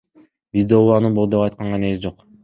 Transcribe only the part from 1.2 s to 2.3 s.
деп айтканга негиз жок.